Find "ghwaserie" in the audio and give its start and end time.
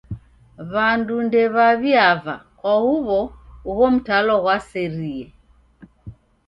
4.43-5.25